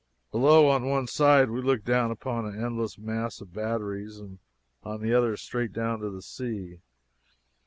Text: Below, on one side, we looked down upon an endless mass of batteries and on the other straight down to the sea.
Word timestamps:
Below, 0.31 0.67
on 0.67 0.89
one 0.89 1.05
side, 1.05 1.51
we 1.51 1.61
looked 1.61 1.85
down 1.85 2.09
upon 2.09 2.47
an 2.47 2.59
endless 2.59 2.97
mass 2.97 3.39
of 3.39 3.53
batteries 3.53 4.17
and 4.17 4.39
on 4.81 4.99
the 5.03 5.13
other 5.13 5.37
straight 5.37 5.73
down 5.73 5.99
to 5.99 6.09
the 6.09 6.23
sea. 6.23 6.79